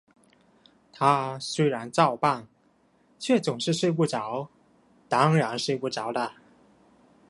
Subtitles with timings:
[0.91, 2.47] 他虽然照样办，
[3.19, 4.49] 却总是睡不着，
[5.07, 6.31] 当然睡不着的